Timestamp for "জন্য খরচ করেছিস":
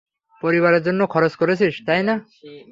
0.83-1.73